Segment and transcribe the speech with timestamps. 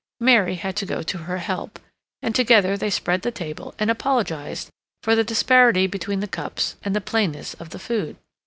[0.19, 1.77] Mary had to go to her help,
[2.23, 4.69] and together they spread the table, and apologized
[5.03, 8.15] for the disparity between the cups and the plainness of the food.